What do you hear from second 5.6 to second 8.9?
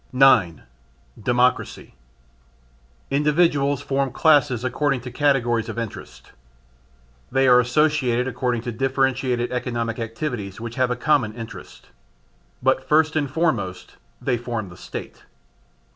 of interests. They are associated according to